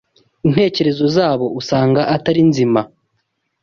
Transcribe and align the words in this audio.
intekerezo 0.47 1.05
zabo 1.15 1.45
usanga 1.59 2.01
atari 2.15 2.41
nzima 2.49 2.81